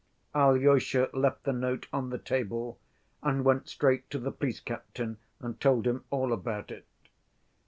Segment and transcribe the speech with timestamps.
[0.33, 2.79] Alyosha left the note on the table
[3.21, 6.87] and went straight to the police captain and told him all about it.